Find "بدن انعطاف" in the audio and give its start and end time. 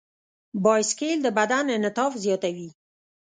1.37-2.11